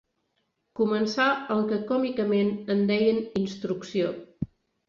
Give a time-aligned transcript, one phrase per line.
[0.79, 1.27] Començà
[1.57, 4.13] el que, còmicament, en deien «instrucció».